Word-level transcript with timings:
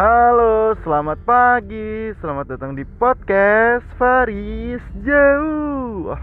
Halo, 0.00 0.72
selamat 0.80 1.28
pagi. 1.28 2.16
Selamat 2.24 2.56
datang 2.56 2.72
di 2.72 2.88
podcast 2.96 3.84
Faris 4.00 4.80
Jauh. 5.04 6.16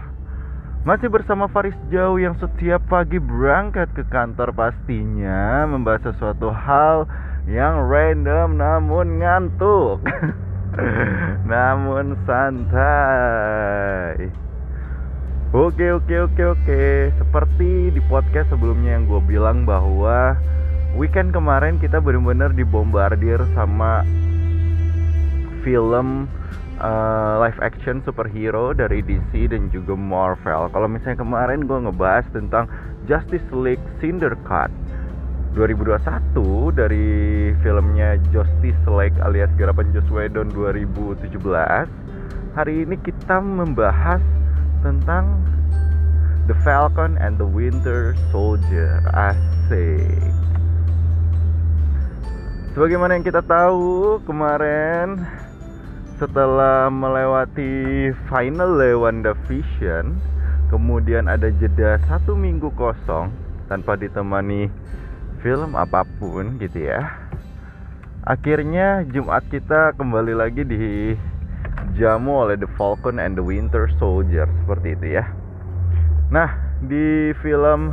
Masih 0.82 1.06
bersama 1.06 1.46
Faris 1.46 1.78
Jauh 1.86 2.18
yang 2.18 2.34
setiap 2.42 2.82
pagi 2.90 3.22
berangkat 3.22 3.86
ke 3.94 4.02
kantor 4.10 4.50
pastinya 4.50 5.62
membahas 5.70 6.10
sesuatu 6.10 6.50
hal 6.50 7.06
yang 7.46 7.86
random 7.86 8.58
namun 8.58 9.22
ngantuk. 9.22 10.02
namun 11.54 12.18
santai. 12.26 14.26
Oke 15.54 15.86
oke 15.94 16.26
oke 16.26 16.42
oke. 16.50 16.82
Seperti 17.14 17.94
di 17.94 18.02
podcast 18.10 18.50
sebelumnya 18.50 18.98
yang 18.98 19.06
gue 19.06 19.22
bilang 19.22 19.62
bahwa 19.62 20.34
weekend 20.96 21.34
kemarin 21.34 21.76
kita 21.76 22.00
benar-benar 22.00 22.54
dibombardir 22.54 23.42
sama 23.52 24.06
film 25.66 26.30
uh, 26.80 27.42
live 27.42 27.58
action 27.60 28.00
superhero 28.06 28.72
dari 28.72 29.02
DC 29.02 29.50
dan 29.50 29.68
juga 29.74 29.98
Marvel. 29.98 30.70
Kalau 30.70 30.88
misalnya 30.88 31.20
kemarin 31.20 31.66
gue 31.66 31.78
ngebahas 31.88 32.24
tentang 32.32 32.70
Justice 33.04 33.44
League 33.52 33.82
Syndicate 33.98 34.72
2021 35.56 36.00
dari 36.76 37.08
filmnya 37.64 38.20
Justice 38.30 38.82
League 38.86 39.16
alias 39.24 39.50
garapan 39.58 39.90
Joss 39.90 40.06
Whedon 40.12 40.52
2017. 40.54 41.34
Hari 42.54 42.74
ini 42.86 42.96
kita 43.02 43.38
membahas 43.42 44.22
tentang 44.80 45.42
The 46.46 46.56
Falcon 46.64 47.20
and 47.20 47.36
the 47.36 47.48
Winter 47.48 48.16
Soldier. 48.32 49.04
Asik. 49.12 50.47
Sebagaimana 52.78 53.18
yang 53.18 53.26
kita 53.26 53.42
tahu 53.42 54.22
kemarin 54.22 55.18
setelah 56.14 56.86
melewati 56.86 58.14
final 58.30 58.78
WandaVision 58.78 60.14
kemudian 60.70 61.26
ada 61.26 61.50
jeda 61.58 61.98
satu 62.06 62.38
minggu 62.38 62.70
kosong 62.78 63.34
tanpa 63.66 63.98
ditemani 63.98 64.70
film 65.42 65.74
apa 65.74 66.06
pun 66.22 66.54
gitu 66.62 66.86
ya. 66.86 67.02
Akhirnya 68.22 69.02
Jumat 69.10 69.42
kita 69.50 69.98
kembali 69.98 70.38
lagi 70.38 70.62
di 70.62 71.18
jamu 71.98 72.46
oleh 72.46 72.54
The 72.62 72.70
Falcon 72.78 73.18
and 73.18 73.34
the 73.34 73.42
Winter 73.42 73.90
Soldier 73.98 74.46
seperti 74.62 74.94
itu 74.94 75.18
ya. 75.18 75.26
Nah 76.30 76.78
di 76.86 77.34
film 77.42 77.90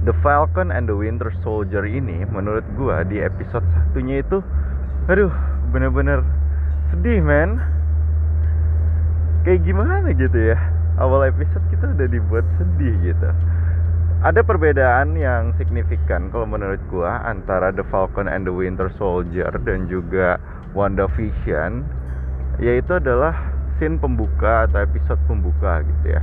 The 0.00 0.16
Falcon 0.24 0.72
and 0.72 0.88
the 0.88 0.96
Winter 0.96 1.28
Soldier 1.44 1.84
ini 1.84 2.24
menurut 2.24 2.64
gua 2.72 3.04
di 3.04 3.20
episode 3.20 3.64
satunya 3.76 4.24
itu 4.24 4.40
aduh 5.12 5.28
bener-bener 5.76 6.24
sedih 6.88 7.20
men. 7.20 7.60
Kayak 9.44 9.60
gimana 9.68 10.08
gitu 10.12 10.38
ya? 10.52 10.58
Awal 10.96 11.32
episode 11.32 11.64
kita 11.68 11.96
udah 11.96 12.08
dibuat 12.08 12.44
sedih 12.56 12.96
gitu. 13.12 13.28
Ada 14.20 14.40
perbedaan 14.44 15.16
yang 15.16 15.52
signifikan 15.60 16.32
kalau 16.32 16.48
menurut 16.48 16.80
gua 16.88 17.20
antara 17.28 17.68
The 17.68 17.84
Falcon 17.92 18.28
and 18.28 18.48
the 18.48 18.52
Winter 18.56 18.88
Soldier 18.96 19.52
dan 19.64 19.88
juga 19.88 20.40
WandaVision 20.72 21.84
yaitu 22.60 22.96
adalah 22.96 23.36
scene 23.76 23.96
pembuka 23.96 24.68
atau 24.68 24.84
episode 24.84 25.20
pembuka 25.24 25.80
gitu 25.84 26.16
ya 26.16 26.22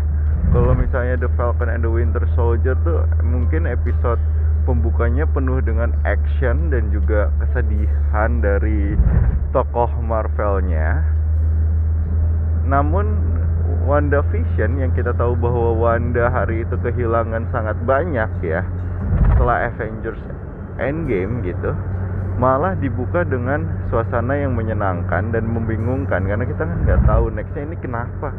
kalau 0.55 0.73
misalnya 0.73 1.19
The 1.19 1.29
Falcon 1.35 1.69
and 1.69 1.83
the 1.83 1.91
Winter 1.91 2.23
Soldier 2.33 2.73
tuh 2.81 3.03
mungkin 3.21 3.67
episode 3.67 4.19
pembukanya 4.67 5.23
penuh 5.29 5.63
dengan 5.63 5.95
action 6.03 6.73
dan 6.73 6.91
juga 6.91 7.31
kesedihan 7.39 8.43
dari 8.43 8.95
tokoh 9.55 9.91
Marvelnya. 10.03 11.03
Namun 12.67 13.05
WandaVision 13.87 14.83
yang 14.83 14.91
kita 14.91 15.15
tahu 15.15 15.39
bahwa 15.39 15.71
Wanda 15.79 16.27
hari 16.27 16.67
itu 16.67 16.75
kehilangan 16.83 17.47
sangat 17.55 17.79
banyak 17.87 18.27
ya 18.43 18.63
setelah 19.31 19.71
Avengers 19.71 20.19
Endgame 20.75 21.39
gitu 21.47 21.71
malah 22.37 22.77
dibuka 22.77 23.25
dengan 23.25 23.65
suasana 23.89 24.37
yang 24.37 24.53
menyenangkan 24.53 25.33
dan 25.33 25.43
membingungkan 25.49 26.21
karena 26.21 26.45
kita 26.45 26.69
kan 26.69 26.77
nggak 26.85 27.01
tahu 27.09 27.33
nextnya 27.33 27.65
ini 27.65 27.77
kenapa 27.81 28.29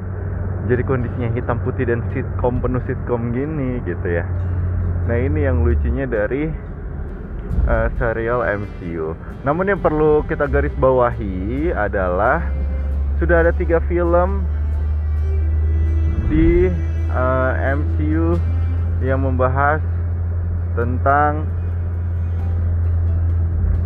jadi 0.67 0.83
kondisinya 0.83 1.31
hitam 1.37 1.63
putih 1.63 1.87
dan 1.87 2.03
sitkom 2.11 2.59
penuh 2.59 2.83
sitkom 2.91 3.31
gini 3.31 3.79
gitu 3.87 4.09
ya. 4.09 4.27
Nah 5.07 5.17
ini 5.17 5.47
yang 5.47 5.63
lucunya 5.63 6.05
dari 6.05 6.51
uh, 7.69 7.89
serial 8.01 8.43
MCU 8.43 9.15
namun 9.47 9.71
yang 9.71 9.81
perlu 9.81 10.27
kita 10.27 10.51
garis 10.51 10.75
bawahi 10.77 11.71
adalah 11.71 12.43
sudah 13.23 13.47
ada 13.47 13.53
tiga 13.55 13.79
film 13.87 14.43
di 16.29 16.69
uh, 17.11 17.53
eh, 17.57 17.75
MCU 17.79 18.37
yang 19.01 19.23
membahas 19.23 19.81
tentang 20.77 21.47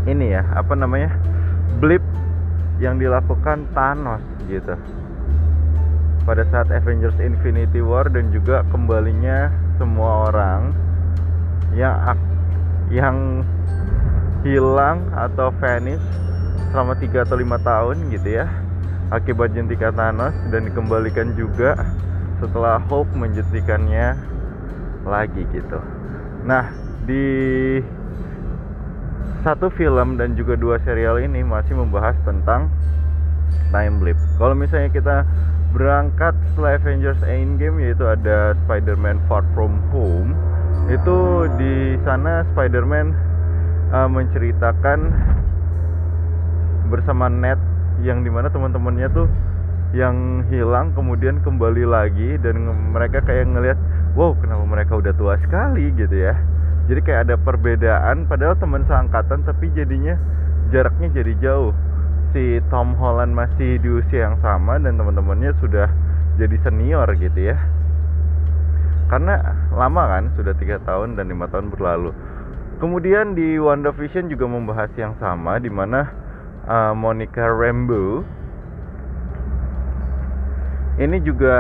ini 0.09 0.35
ya 0.35 0.43
apa 0.57 0.75
namanya 0.75 1.15
blip 1.79 2.03
yang 2.83 2.99
dilakukan 2.99 3.69
Thanos 3.71 4.25
gitu 4.51 4.75
pada 6.23 6.47
saat 6.51 6.71
Avengers 6.71 7.19
Infinity 7.19 7.83
War 7.83 8.07
dan 8.07 8.31
juga 8.31 8.63
kembalinya 8.71 9.51
semua 9.77 10.31
orang 10.31 10.71
yang 11.75 11.95
yang 12.93 13.17
hilang 14.43 15.03
atau 15.15 15.51
vanish 15.59 16.03
selama 16.71 16.95
3 16.99 17.27
atau 17.27 17.37
5 17.39 17.69
tahun 17.69 17.97
gitu 18.11 18.29
ya 18.43 18.47
akibat 19.13 19.53
jentikan 19.53 19.93
Thanos 19.93 20.33
dan 20.49 20.65
dikembalikan 20.65 21.37
juga 21.37 21.77
setelah 22.41 22.81
Hulk 22.81 23.13
menjentikannya 23.13 24.17
lagi 25.05 25.45
gitu. 25.53 25.79
Nah, 26.43 26.73
di 27.05 27.79
satu 29.45 29.69
film 29.75 30.17
dan 30.17 30.35
juga 30.39 30.55
dua 30.55 30.79
serial 30.83 31.21
ini 31.23 31.45
masih 31.45 31.77
membahas 31.77 32.17
tentang 32.25 32.71
time 33.71 34.01
blip. 34.01 34.19
Kalau 34.41 34.57
misalnya 34.57 34.91
kita 34.91 35.17
berangkat 35.73 36.37
setelah 36.53 36.77
Avengers 36.77 37.21
Endgame 37.25 37.81
yaitu 37.81 38.05
ada 38.05 38.53
Spider-Man 38.65 39.19
Far 39.27 39.43
From 39.57 39.81
Home. 39.91 40.37
Itu 40.93 41.49
di 41.57 41.97
sana 42.05 42.45
Spider-Man 42.53 43.17
uh, 43.91 44.09
menceritakan 44.09 45.01
bersama 46.93 47.33
Ned 47.33 47.57
yang 48.05 48.21
di 48.21 48.29
mana 48.29 48.53
teman-temannya 48.53 49.09
tuh 49.17 49.29
yang 49.93 50.45
hilang 50.49 50.93
kemudian 50.97 51.41
kembali 51.45 51.85
lagi 51.85 52.41
dan 52.41 52.65
mereka 52.93 53.21
kayak 53.25 53.49
ngelihat 53.49 53.79
wow 54.17 54.33
kenapa 54.37 54.65
mereka 54.65 54.93
udah 55.01 55.13
tua 55.17 55.41
sekali 55.41 55.89
gitu 55.97 56.29
ya. 56.29 56.37
Jadi 56.89 57.01
kayak 57.01 57.31
ada 57.31 57.37
perbedaan 57.41 58.29
padahal 58.29 58.57
teman 58.61 58.85
seangkatan 58.85 59.49
tapi 59.49 59.73
jadinya 59.73 60.19
jaraknya 60.73 61.09
jadi 61.13 61.33
jauh 61.41 61.73
si 62.33 62.59
Tom 62.73 62.97
Holland 62.97 63.37
masih 63.37 63.77
di 63.81 63.89
usia 63.89 64.29
yang 64.29 64.37
sama 64.41 64.81
dan 64.81 64.97
teman-temannya 64.97 65.53
sudah 65.61 65.89
jadi 66.41 66.57
senior 66.65 67.09
gitu 67.17 67.53
ya. 67.53 67.57
Karena 69.13 69.41
lama 69.77 70.03
kan 70.09 70.25
sudah 70.41 70.57
tiga 70.57 70.81
tahun 70.89 71.21
dan 71.21 71.29
lima 71.29 71.45
tahun 71.53 71.69
berlalu. 71.69 72.17
Kemudian 72.81 73.37
di 73.37 73.61
WandaVision 73.61 74.33
juga 74.33 74.49
membahas 74.49 74.91
yang 74.97 75.15
sama 75.21 75.61
di 75.61 75.69
mana 75.69 76.09
uh, 76.67 76.97
Monica 76.97 77.47
Rambeau 77.47 78.25
ini 81.01 81.21
juga 81.25 81.57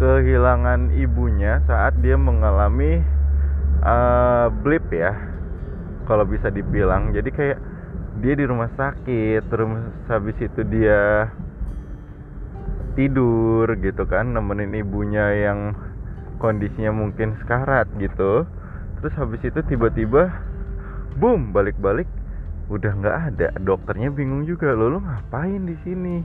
kehilangan 0.00 0.94
ibunya 0.96 1.60
saat 1.66 1.96
dia 2.00 2.14
mengalami 2.16 3.02
uh, 3.84 4.48
blip 4.64 4.84
ya 4.88 5.12
kalau 6.08 6.24
bisa 6.24 6.48
dibilang. 6.48 7.12
Jadi 7.12 7.30
kayak 7.30 7.58
dia 8.18 8.34
di 8.34 8.44
rumah 8.44 8.70
sakit 8.74 9.42
terus 9.46 9.70
habis 10.10 10.36
itu 10.42 10.60
dia 10.66 11.30
tidur 12.98 13.70
gitu 13.78 14.02
kan 14.10 14.34
nemenin 14.34 14.74
ibunya 14.74 15.30
yang 15.38 15.78
kondisinya 16.42 16.90
mungkin 16.90 17.38
sekarat 17.42 17.86
gitu. 18.02 18.46
Terus 18.98 19.14
habis 19.14 19.42
itu 19.46 19.62
tiba-tiba 19.62 20.34
boom 21.18 21.54
balik-balik 21.54 22.10
udah 22.66 22.90
nggak 22.98 23.16
ada. 23.34 23.48
Dokternya 23.62 24.10
bingung 24.10 24.46
juga 24.46 24.74
lo 24.74 24.90
lo 24.90 24.98
ngapain 24.98 25.62
di 25.62 25.78
sini? 25.86 26.22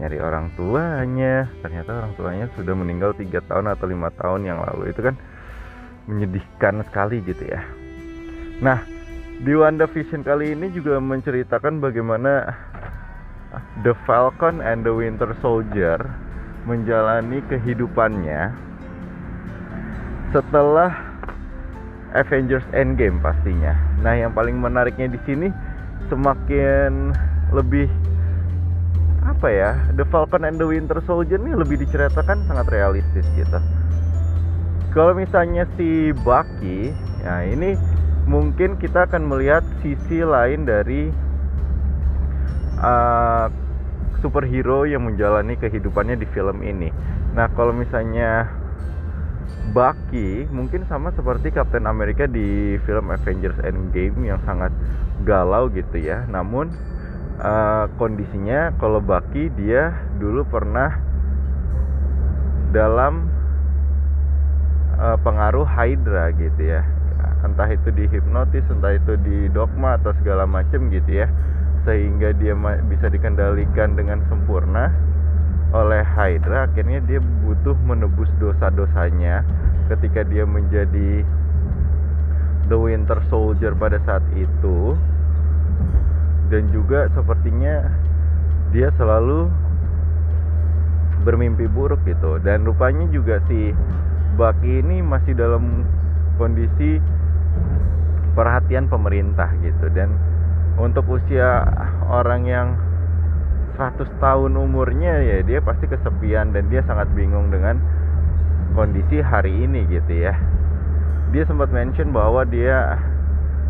Nyari 0.00 0.16
orang 0.16 0.48
tuanya. 0.56 1.48
Ternyata 1.60 1.90
orang 1.92 2.12
tuanya 2.16 2.46
sudah 2.56 2.72
meninggal 2.72 3.12
tiga 3.16 3.44
tahun 3.44 3.68
atau 3.76 3.84
lima 3.84 4.08
tahun 4.16 4.48
yang 4.48 4.64
lalu. 4.64 4.92
Itu 4.96 5.04
kan 5.04 5.16
menyedihkan 6.08 6.80
sekali 6.88 7.20
gitu 7.20 7.44
ya. 7.44 7.60
Nah 8.64 8.80
di 9.38 9.52
WandaVision 9.54 10.26
kali 10.26 10.54
ini 10.54 10.74
juga 10.74 10.98
menceritakan 10.98 11.78
bagaimana 11.78 12.50
The 13.86 13.94
Falcon 14.02 14.58
and 14.58 14.82
the 14.82 14.90
Winter 14.90 15.30
Soldier 15.38 16.02
menjalani 16.66 17.38
kehidupannya 17.46 18.50
setelah 20.34 20.90
Avengers 22.18 22.66
Endgame 22.74 23.22
pastinya. 23.22 23.72
Nah, 24.02 24.18
yang 24.18 24.34
paling 24.34 24.58
menariknya 24.58 25.12
di 25.14 25.20
sini 25.22 25.48
semakin 26.10 27.14
lebih 27.54 27.86
apa 29.28 29.48
ya 29.54 29.70
The 29.94 30.08
Falcon 30.08 30.42
and 30.48 30.58
the 30.58 30.66
Winter 30.66 30.98
Soldier 31.04 31.38
ini 31.38 31.54
lebih 31.54 31.78
diceritakan 31.84 32.48
sangat 32.48 32.66
realistis 32.72 33.28
gitu 33.36 33.60
kalau 34.96 35.12
misalnya 35.12 35.68
si 35.76 36.10
Bucky 36.24 36.90
ya 37.22 37.44
ini 37.44 37.76
mungkin 38.28 38.76
kita 38.76 39.08
akan 39.08 39.24
melihat 39.24 39.64
sisi 39.80 40.20
lain 40.20 40.68
dari 40.68 41.08
uh, 42.76 43.48
superhero 44.20 44.84
yang 44.84 45.08
menjalani 45.08 45.56
kehidupannya 45.56 46.20
di 46.20 46.28
film 46.36 46.60
ini. 46.60 46.92
Nah 47.32 47.48
kalau 47.56 47.72
misalnya 47.72 48.52
Bucky 49.72 50.44
mungkin 50.52 50.84
sama 50.92 51.08
seperti 51.16 51.56
Captain 51.56 51.88
America 51.88 52.28
di 52.28 52.76
film 52.84 53.08
Avengers 53.08 53.56
Endgame 53.64 54.20
yang 54.28 54.40
sangat 54.44 54.76
galau 55.24 55.72
gitu 55.72 55.96
ya. 55.96 56.28
Namun 56.28 56.68
uh, 57.40 57.88
kondisinya 57.96 58.76
kalau 58.76 59.00
Baki 59.00 59.48
dia 59.56 59.96
dulu 60.20 60.44
pernah 60.44 61.00
dalam 62.76 63.32
uh, 65.00 65.16
pengaruh 65.24 65.64
Hydra 65.64 66.28
gitu 66.36 66.76
ya 66.76 66.97
entah 67.46 67.68
itu 67.70 67.88
di 67.94 68.10
hipnotis 68.10 68.64
entah 68.70 68.94
itu 68.98 69.14
di 69.22 69.46
dogma 69.54 69.98
atau 70.00 70.10
segala 70.22 70.44
macam 70.44 70.90
gitu 70.90 71.24
ya. 71.24 71.26
Sehingga 71.86 72.34
dia 72.36 72.52
bisa 72.90 73.08
dikendalikan 73.08 73.94
dengan 73.96 74.20
sempurna 74.28 74.92
oleh 75.72 76.00
Hydra 76.00 76.68
akhirnya 76.68 77.00
dia 77.04 77.20
butuh 77.20 77.76
menebus 77.86 78.28
dosa-dosanya. 78.42 79.44
Ketika 79.88 80.20
dia 80.28 80.44
menjadi 80.44 81.24
The 82.68 82.76
Winter 82.76 83.20
Soldier 83.32 83.72
pada 83.72 83.96
saat 84.04 84.20
itu 84.36 84.96
dan 86.52 86.68
juga 86.72 87.08
sepertinya 87.16 87.88
dia 88.72 88.92
selalu 89.00 89.48
bermimpi 91.24 91.68
buruk 91.68 92.00
gitu. 92.04 92.40
Dan 92.40 92.68
rupanya 92.68 93.08
juga 93.12 93.40
si 93.48 93.72
Baki 94.38 94.84
ini 94.84 95.02
masih 95.02 95.34
dalam 95.34 95.82
kondisi 96.38 97.02
perhatian 98.36 98.86
pemerintah 98.86 99.50
gitu. 99.60 99.90
Dan 99.90 100.14
untuk 100.78 101.06
usia 101.10 101.66
orang 102.06 102.42
yang 102.46 102.68
100 103.78 104.10
tahun 104.18 104.52
umurnya 104.58 105.22
ya 105.22 105.38
dia 105.46 105.62
pasti 105.62 105.86
kesepian 105.86 106.50
dan 106.50 106.66
dia 106.66 106.82
sangat 106.82 107.06
bingung 107.14 107.50
dengan 107.50 107.78
kondisi 108.74 109.22
hari 109.22 109.54
ini 109.66 109.86
gitu 109.86 110.26
ya. 110.26 110.34
Dia 111.30 111.44
sempat 111.46 111.70
mention 111.70 112.10
bahwa 112.10 112.42
dia 112.48 112.98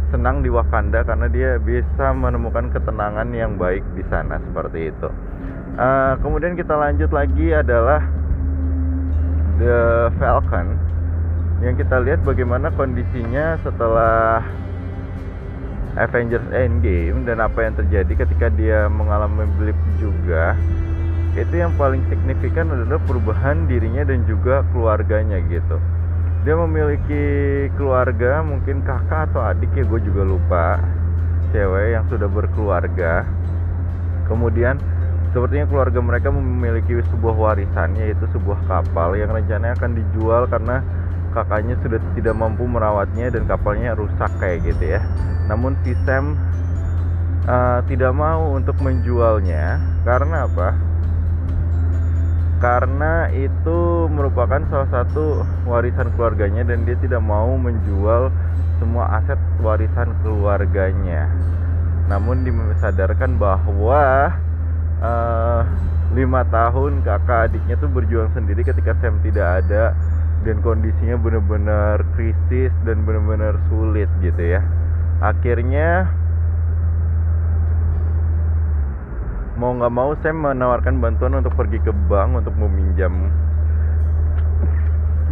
senang 0.08 0.40
di 0.40 0.48
Wakanda 0.48 1.04
karena 1.04 1.28
dia 1.28 1.50
bisa 1.60 2.16
menemukan 2.16 2.72
ketenangan 2.72 3.28
yang 3.36 3.60
baik 3.60 3.84
di 3.92 4.04
sana 4.08 4.40
seperti 4.40 4.88
itu. 4.88 5.08
Uh, 5.78 6.16
kemudian 6.24 6.56
kita 6.58 6.74
lanjut 6.74 7.12
lagi 7.12 7.54
adalah 7.54 8.02
The 9.60 10.08
Falcon 10.16 10.74
yang 11.62 11.74
kita 11.74 11.98
lihat 12.02 12.22
bagaimana 12.22 12.70
kondisinya 12.74 13.58
setelah 13.66 14.42
Avengers 15.98 16.46
Endgame 16.54 17.26
dan 17.26 17.42
apa 17.42 17.66
yang 17.66 17.74
terjadi 17.74 18.26
ketika 18.26 18.46
dia 18.54 18.86
mengalami 18.86 19.42
blip 19.58 19.78
juga 19.98 20.54
itu 21.38 21.54
yang 21.54 21.70
paling 21.78 22.02
signifikan 22.10 22.66
adalah 22.66 22.98
perubahan 23.06 23.70
dirinya 23.70 24.02
dan 24.02 24.26
juga 24.26 24.66
keluarganya 24.74 25.38
gitu. 25.46 25.78
Dia 26.42 26.54
memiliki 26.58 27.24
keluarga 27.78 28.42
mungkin 28.42 28.82
kakak 28.82 29.30
atau 29.30 29.46
adik 29.46 29.70
ya 29.76 29.86
gue 29.86 30.00
juga 30.02 30.22
lupa. 30.26 30.66
Cewek 31.54 31.94
yang 31.94 32.04
sudah 32.10 32.26
berkeluarga. 32.26 33.22
Kemudian 34.26 34.82
sepertinya 35.30 35.70
keluarga 35.70 36.00
mereka 36.02 36.28
memiliki 36.34 36.98
sebuah 37.12 37.36
warisan 37.38 37.94
yaitu 37.94 38.26
sebuah 38.34 38.58
kapal 38.66 39.14
yang 39.14 39.30
rencananya 39.30 39.78
akan 39.78 39.94
dijual 39.94 40.48
karena 40.50 40.82
kakaknya 41.32 41.76
sudah 41.84 42.00
tidak 42.16 42.34
mampu 42.36 42.64
merawatnya 42.64 43.32
dan 43.32 43.44
kapalnya 43.44 43.94
rusak 43.94 44.30
kayak 44.40 44.64
gitu 44.64 44.96
ya. 44.96 45.00
Namun 45.48 45.76
si 45.84 45.96
Sam 46.04 46.36
uh, 47.48 47.80
tidak 47.88 48.12
mau 48.12 48.52
untuk 48.54 48.76
menjualnya. 48.84 49.80
Karena 50.04 50.44
apa? 50.44 50.68
Karena 52.58 53.30
itu 53.30 54.10
merupakan 54.10 54.58
salah 54.66 54.90
satu 54.90 55.46
warisan 55.62 56.10
keluarganya 56.18 56.66
dan 56.66 56.82
dia 56.82 56.98
tidak 56.98 57.22
mau 57.22 57.54
menjual 57.54 58.34
semua 58.82 59.22
aset 59.22 59.38
warisan 59.62 60.10
keluarganya. 60.26 61.30
Namun 62.10 62.42
disadarkan 62.42 63.38
bahwa 63.38 64.32
uh, 64.98 65.62
lima 66.16 66.40
tahun 66.48 67.04
kakak 67.04 67.52
adiknya 67.52 67.76
tuh 67.76 67.90
berjuang 67.92 68.32
sendiri 68.32 68.64
ketika 68.64 68.96
Sam 68.98 69.20
tidak 69.20 69.62
ada 69.64 69.92
dan 70.46 70.62
kondisinya 70.62 71.18
benar-benar 71.18 72.02
krisis 72.14 72.70
dan 72.86 73.02
benar-benar 73.02 73.58
sulit 73.66 74.06
gitu 74.22 74.58
ya. 74.58 74.62
Akhirnya 75.18 76.06
mau 79.58 79.74
nggak 79.74 79.90
mau 79.90 80.14
saya 80.22 80.30
menawarkan 80.30 81.02
bantuan 81.02 81.34
untuk 81.42 81.58
pergi 81.58 81.82
ke 81.82 81.90
bank 82.06 82.38
untuk 82.38 82.54
meminjam. 82.54 83.10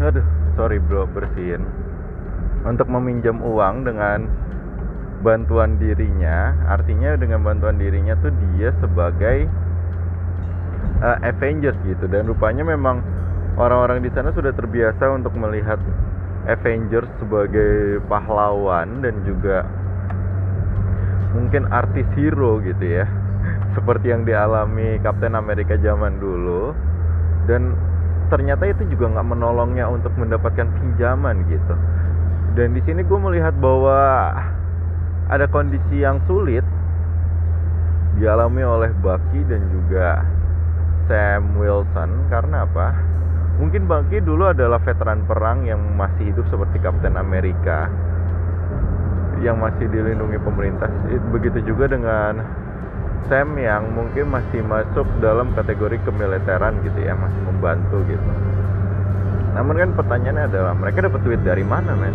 Aduh 0.03 0.27
sorry 0.59 0.83
bro 0.83 1.07
bersihin. 1.07 1.63
Untuk 2.67 2.91
meminjam 2.91 3.39
uang 3.39 3.87
dengan 3.87 4.27
bantuan 5.23 5.79
dirinya 5.79 6.53
artinya 6.67 7.15
dengan 7.15 7.41
bantuan 7.47 7.79
dirinya 7.79 8.19
tuh 8.21 8.35
dia 8.59 8.75
sebagai 8.83 9.47
uh, 10.99 11.19
Avengers 11.23 11.79
gitu. 11.87 12.11
Dan 12.11 12.27
rupanya 12.27 12.67
memang 12.67 13.16
orang-orang 13.57 14.05
di 14.05 14.11
sana 14.13 14.31
sudah 14.37 14.53
terbiasa 14.53 15.05
untuk 15.17 15.33
melihat 15.37 15.81
Avengers 16.47 17.11
sebagai 17.19 17.99
pahlawan 18.07 19.03
dan 19.03 19.19
juga 19.27 19.67
mungkin 21.35 21.67
artis 21.73 22.07
hero 22.15 22.63
gitu 22.63 23.03
ya. 23.03 23.05
Seperti 23.77 24.13
yang 24.15 24.23
dialami 24.25 25.01
Kapten 25.03 25.35
Amerika 25.35 25.75
zaman 25.81 26.23
dulu. 26.23 26.73
Dan 27.51 27.75
ternyata 28.31 28.67
itu 28.71 28.87
juga 28.95 29.19
nggak 29.19 29.29
menolongnya 29.37 29.91
untuk 29.91 30.15
mendapatkan 30.15 30.69
pinjaman 30.79 31.45
gitu. 31.51 31.75
Dan 32.57 32.73
di 32.73 32.81
sini 32.89 33.05
gue 33.05 33.19
melihat 33.21 33.53
bahwa 33.61 34.33
ada 35.29 35.45
kondisi 35.51 36.01
yang 36.01 36.23
sulit 36.25 36.65
dialami 38.17 38.65
oleh 38.65 38.91
Bucky 39.03 39.45
dan 39.51 39.61
juga 39.69 40.25
Sam 41.11 41.59
Wilson. 41.59 42.33
Karena 42.33 42.65
apa? 42.65 43.17
Mungkin 43.57 43.89
Bucky 43.89 44.21
dulu 44.21 44.53
adalah 44.53 44.77
veteran 44.85 45.25
perang 45.25 45.65
yang 45.65 45.81
masih 45.97 46.29
hidup 46.29 46.45
seperti 46.53 46.77
Kapten 46.85 47.17
Amerika 47.17 47.89
yang 49.41 49.61
masih 49.61 49.89
dilindungi 49.89 50.37
pemerintah. 50.41 50.89
Begitu 51.33 51.65
juga 51.65 51.89
dengan 51.89 52.41
Sam 53.27 53.57
yang 53.59 53.91
mungkin 53.97 54.29
masih 54.29 54.61
masuk 54.63 55.09
dalam 55.19 55.51
kategori 55.57 55.99
kemiliteran 56.05 56.79
gitu 56.85 57.01
ya 57.01 57.17
masih 57.17 57.43
membantu 57.49 57.99
gitu. 58.07 58.29
Namun 59.57 59.75
kan 59.81 59.91
pertanyaannya 59.97 60.45
adalah 60.53 60.73
mereka 60.77 61.09
dapat 61.09 61.21
duit 61.25 61.41
dari 61.41 61.65
mana 61.65 61.97
men? 61.97 62.13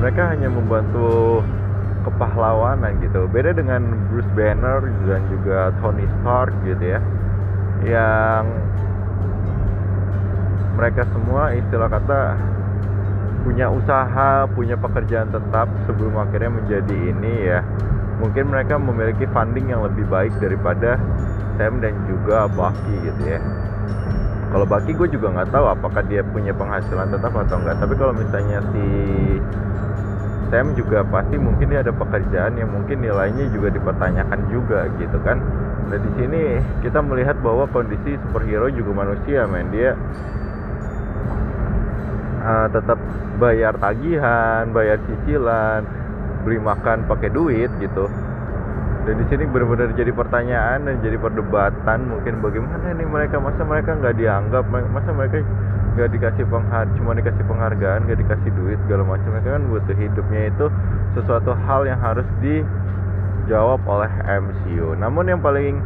Mereka 0.00 0.36
hanya 0.36 0.52
membantu 0.52 1.40
kepahlawanan 2.04 3.00
gitu. 3.00 3.24
Beda 3.32 3.56
dengan 3.56 3.80
Bruce 4.12 4.28
Banner 4.36 4.84
dan 5.08 5.24
juga 5.32 5.72
Tony 5.80 6.04
Stark 6.20 6.52
gitu 6.68 6.84
ya 6.84 7.00
yang 7.80 8.44
mereka 10.74 11.02
semua 11.10 11.54
istilah 11.54 11.88
kata 11.90 12.20
punya 13.40 13.72
usaha 13.72 14.44
punya 14.52 14.76
pekerjaan 14.76 15.32
tetap 15.32 15.66
sebelum 15.88 16.14
akhirnya 16.20 16.50
menjadi 16.52 16.96
ini 17.14 17.34
ya. 17.48 17.60
Mungkin 18.20 18.52
mereka 18.52 18.76
memiliki 18.76 19.24
funding 19.32 19.72
yang 19.72 19.80
lebih 19.80 20.04
baik 20.12 20.36
daripada 20.44 21.00
Sam 21.56 21.80
dan 21.80 21.96
juga 22.04 22.44
Bucky 22.52 22.94
gitu 23.00 23.22
ya. 23.24 23.40
Kalau 24.50 24.66
Bucky 24.68 24.92
gue 24.92 25.08
juga 25.08 25.32
nggak 25.32 25.50
tahu 25.54 25.66
apakah 25.72 26.02
dia 26.04 26.20
punya 26.26 26.52
penghasilan 26.52 27.08
tetap 27.08 27.32
atau 27.32 27.56
enggak 27.62 27.76
tapi 27.80 27.94
kalau 27.96 28.12
misalnya 28.12 28.58
si 28.74 28.86
Sam 30.50 30.74
juga 30.74 31.06
pasti 31.06 31.38
mungkin 31.38 31.70
dia 31.70 31.80
ada 31.80 31.94
pekerjaan 31.94 32.58
yang 32.58 32.74
mungkin 32.74 33.06
nilainya 33.06 33.46
juga 33.54 33.70
dipertanyakan 33.70 34.40
juga 34.50 34.90
gitu 34.98 35.16
kan. 35.22 35.38
Nah 35.86 35.98
di 35.98 36.10
sini 36.18 36.58
kita 36.82 36.98
melihat 37.00 37.38
bahwa 37.38 37.70
kondisi 37.70 38.18
superhero 38.26 38.66
juga 38.68 39.06
manusia 39.06 39.46
men. 39.46 39.70
Dia 39.70 39.94
uh, 42.50 42.66
tetap 42.74 42.98
bayar 43.38 43.72
tagihan 43.78 44.68
bayar 44.74 44.98
cicilan 45.06 45.86
beli 46.42 46.58
makan 46.58 47.06
pakai 47.06 47.30
duit 47.30 47.70
gitu. 47.78 48.10
Dan 49.00 49.16
di 49.16 49.24
sini 49.32 49.48
benar-benar 49.48 49.96
jadi 49.96 50.12
pertanyaan 50.12 50.84
dan 50.84 51.00
jadi 51.00 51.16
perdebatan 51.16 51.98
mungkin 52.04 52.44
bagaimana 52.44 52.92
nih 52.92 53.08
mereka 53.08 53.40
masa 53.40 53.64
mereka 53.64 53.96
nggak 53.96 54.14
dianggap 54.20 54.64
masa 54.68 55.10
mereka 55.16 55.40
gak 55.90 56.14
dikasih 56.14 56.46
penghargaan 56.46 56.94
cuma 56.94 57.18
dikasih 57.18 57.44
penghargaan 57.50 58.06
gak 58.06 58.18
dikasih 58.20 58.50
duit 58.54 58.78
segala 58.86 59.02
macam. 59.08 59.30
Mereka 59.32 59.48
kan 59.56 59.64
butuh 59.72 59.96
hidupnya 59.96 60.42
itu 60.52 60.66
sesuatu 61.16 61.50
hal 61.66 61.88
yang 61.88 61.98
harus 61.98 62.28
dijawab 62.44 63.80
oleh 63.88 64.10
MCU 64.28 64.94
namun 65.00 65.32
yang 65.32 65.40
paling 65.42 65.80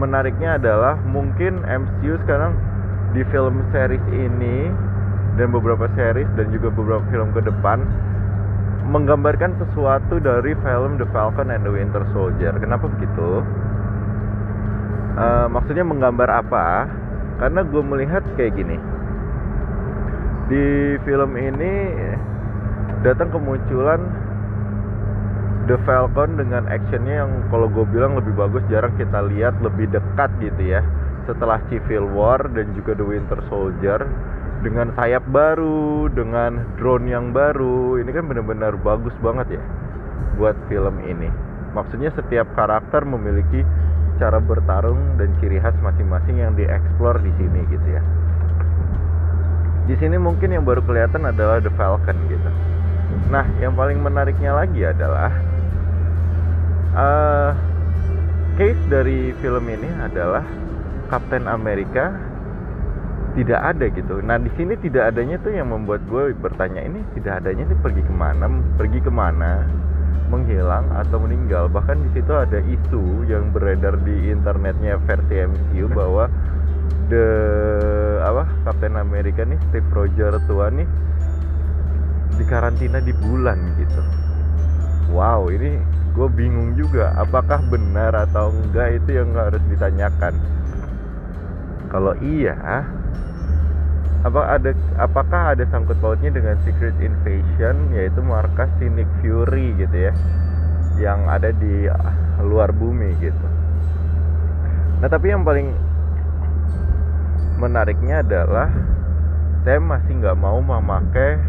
menariknya 0.00 0.56
adalah 0.56 0.96
mungkin 1.04 1.60
MCU 1.60 2.16
sekarang 2.24 2.56
di 3.12 3.20
film 3.28 3.60
series 3.74 4.00
ini 4.14 4.72
dan 5.38 5.54
beberapa 5.54 5.86
series 5.94 6.30
dan 6.34 6.50
juga 6.50 6.72
beberapa 6.74 7.04
film 7.10 7.30
ke 7.30 7.42
depan 7.44 7.82
menggambarkan 8.90 9.54
sesuatu 9.62 10.18
dari 10.18 10.56
film 10.58 10.98
The 10.98 11.06
Falcon 11.14 11.54
and 11.54 11.62
the 11.62 11.70
Winter 11.70 12.02
Soldier. 12.10 12.50
Kenapa 12.58 12.90
begitu? 12.90 13.44
Uh, 15.14 15.46
maksudnya 15.46 15.86
menggambar 15.86 16.26
apa? 16.42 16.90
Karena 17.38 17.62
gue 17.62 17.82
melihat 17.86 18.26
kayak 18.34 18.58
gini. 18.58 18.76
Di 20.50 20.98
film 21.06 21.38
ini 21.38 21.72
datang 23.06 23.30
kemunculan 23.30 24.02
The 25.70 25.78
Falcon 25.86 26.34
dengan 26.34 26.66
actionnya 26.66 27.22
yang 27.22 27.30
kalau 27.54 27.70
gue 27.70 27.86
bilang 27.94 28.18
lebih 28.18 28.34
bagus 28.34 28.66
jarang 28.66 28.90
kita 28.98 29.22
lihat 29.30 29.54
lebih 29.62 29.86
dekat 29.94 30.30
gitu 30.42 30.74
ya 30.74 30.82
setelah 31.30 31.62
Civil 31.70 32.10
War 32.10 32.42
dan 32.50 32.74
juga 32.74 32.98
The 32.98 33.06
Winter 33.06 33.38
Soldier 33.46 34.02
dengan 34.60 34.92
sayap 34.92 35.24
baru, 35.32 36.12
dengan 36.12 36.64
drone 36.76 37.08
yang 37.08 37.32
baru, 37.32 37.96
ini 37.96 38.10
kan 38.12 38.28
benar-benar 38.28 38.76
bagus 38.80 39.16
banget 39.24 39.56
ya 39.56 39.62
buat 40.36 40.56
film 40.68 41.00
ini. 41.04 41.28
Maksudnya 41.72 42.12
setiap 42.12 42.48
karakter 42.52 43.04
memiliki 43.08 43.64
cara 44.20 44.36
bertarung 44.36 45.16
dan 45.16 45.32
ciri 45.40 45.56
khas 45.60 45.72
masing-masing 45.80 46.44
yang 46.44 46.52
dieksplor 46.52 47.16
di 47.24 47.32
sini 47.40 47.60
gitu 47.72 47.88
ya. 47.88 48.02
Di 49.88 49.96
sini 49.96 50.20
mungkin 50.20 50.52
yang 50.52 50.68
baru 50.68 50.84
kelihatan 50.84 51.24
adalah 51.24 51.58
The 51.64 51.72
Falcon 51.74 52.16
gitu. 52.28 52.50
Nah, 53.32 53.48
yang 53.58 53.74
paling 53.74 53.98
menariknya 54.04 54.54
lagi 54.54 54.86
adalah 54.86 55.32
uh, 56.94 57.50
case 58.60 58.78
dari 58.92 59.32
film 59.40 59.66
ini 59.66 59.88
adalah 60.04 60.44
Captain 61.08 61.48
America 61.48 62.29
tidak 63.34 63.60
ada 63.62 63.86
gitu. 63.94 64.18
Nah 64.22 64.36
di 64.42 64.50
sini 64.58 64.74
tidak 64.80 65.14
adanya 65.14 65.38
tuh 65.42 65.54
yang 65.54 65.70
membuat 65.70 66.02
gue 66.10 66.34
bertanya 66.34 66.82
ini 66.82 67.00
tidak 67.18 67.44
adanya 67.44 67.64
sih 67.70 67.78
pergi 67.78 68.02
ke 68.02 68.14
mana, 68.14 68.46
pergi 68.74 68.98
ke 68.98 69.12
mana, 69.12 69.64
menghilang 70.30 70.86
atau 70.94 71.22
meninggal. 71.22 71.70
Bahkan 71.70 71.96
di 72.06 72.10
situ 72.18 72.32
ada 72.34 72.58
isu 72.58 73.26
yang 73.30 73.54
beredar 73.54 73.98
di 74.02 74.30
internetnya 74.30 74.98
versi 75.06 75.34
MCU 75.46 75.86
bahwa 75.98 76.26
the 77.10 77.26
apa 78.22 78.46
Captain 78.66 78.94
America 78.98 79.42
nih 79.42 79.58
Steve 79.70 79.90
Rogers 79.90 80.42
tua 80.46 80.70
nih 80.70 80.86
di 82.38 82.44
karantina 82.46 83.02
di 83.02 83.14
bulan 83.14 83.58
gitu. 83.78 84.02
Wow 85.10 85.50
ini 85.50 85.78
gue 86.14 86.28
bingung 86.30 86.74
juga 86.74 87.14
apakah 87.18 87.62
benar 87.70 88.14
atau 88.14 88.50
enggak 88.50 89.02
itu 89.02 89.22
yang 89.22 89.34
harus 89.34 89.62
ditanyakan. 89.70 90.34
Kalau 91.90 92.14
iya, 92.22 92.54
apa 94.20 94.40
ada 94.52 94.70
apakah 95.00 95.56
ada 95.56 95.64
sangkut 95.72 95.96
pautnya 96.04 96.28
dengan 96.28 96.60
Secret 96.68 96.92
Invasion 97.00 97.88
yaitu 97.96 98.20
markas 98.20 98.68
Nick 98.80 99.08
Fury 99.24 99.72
gitu 99.80 99.96
ya 99.96 100.12
yang 101.00 101.24
ada 101.24 101.48
di 101.56 101.88
luar 102.44 102.68
bumi 102.76 103.16
gitu. 103.24 103.46
Nah 105.00 105.08
tapi 105.08 105.32
yang 105.32 105.40
paling 105.40 105.72
menariknya 107.56 108.20
adalah 108.20 108.68
saya 109.64 109.80
masih 109.80 110.20
nggak 110.20 110.36
mau 110.36 110.60
memakai 110.60 111.40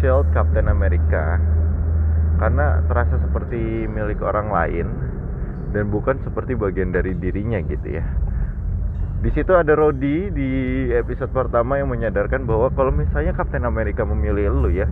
shield 0.00 0.28
Captain 0.36 0.68
America 0.68 1.40
karena 2.36 2.84
terasa 2.88 3.16
seperti 3.24 3.88
milik 3.88 4.20
orang 4.20 4.52
lain 4.52 4.88
dan 5.72 5.88
bukan 5.88 6.20
seperti 6.24 6.52
bagian 6.52 6.92
dari 6.92 7.16
dirinya 7.16 7.60
gitu 7.64 8.00
ya 8.00 8.04
di 9.16 9.32
situ 9.32 9.48
ada 9.56 9.72
Rodi 9.72 10.28
di 10.28 10.50
episode 10.92 11.32
pertama 11.32 11.80
yang 11.80 11.88
menyadarkan 11.88 12.44
bahwa 12.44 12.68
kalau 12.76 12.92
misalnya 12.92 13.32
Captain 13.32 13.64
America 13.64 14.04
memilih 14.04 14.52
lu 14.52 14.68
ya, 14.68 14.84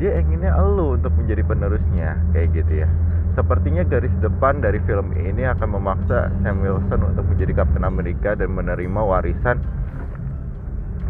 dia 0.00 0.16
inginnya 0.16 0.56
lu 0.56 0.96
untuk 0.96 1.12
menjadi 1.12 1.44
penerusnya, 1.44 2.16
kayak 2.32 2.48
gitu 2.56 2.72
ya. 2.86 2.88
Sepertinya 3.36 3.84
garis 3.84 4.10
depan 4.24 4.64
dari 4.64 4.80
film 4.88 5.12
ini 5.14 5.44
akan 5.46 5.68
memaksa 5.78 6.32
Sam 6.42 6.64
Wilson 6.64 7.12
untuk 7.12 7.28
menjadi 7.28 7.62
Captain 7.62 7.84
America 7.84 8.34
dan 8.34 8.50
menerima 8.56 9.00
warisan 9.04 9.60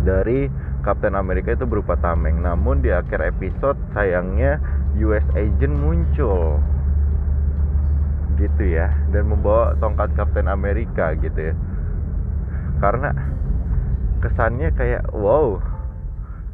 dari 0.03 0.51
Captain 0.83 1.15
America 1.15 1.55
itu 1.55 1.65
berupa 1.65 1.95
tameng. 2.03 2.43
Namun 2.43 2.83
di 2.83 2.91
akhir 2.91 3.23
episode 3.23 3.79
sayangnya 3.95 4.59
US 4.99 5.25
Agent 5.39 5.79
muncul 5.79 6.59
gitu 8.39 8.63
ya 8.67 8.93
dan 9.11 9.27
membawa 9.31 9.75
tongkat 9.83 10.15
Captain 10.15 10.47
America 10.47 11.11
gitu 11.19 11.51
ya 11.51 11.55
karena 12.79 13.11
kesannya 14.19 14.75
kayak 14.75 15.07
wow 15.15 15.59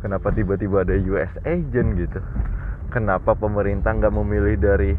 kenapa 0.04 0.28
tiba-tiba 0.36 0.84
ada 0.84 0.96
US 1.08 1.32
agent 1.48 1.96
gitu? 1.96 2.20
Kenapa 2.92 3.32
pemerintah 3.32 3.96
nggak 3.96 4.12
memilih 4.12 4.60
dari 4.60 4.92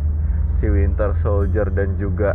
si 0.59 0.65
Winter 0.65 1.13
Soldier 1.21 1.69
dan 1.69 1.93
juga 2.01 2.33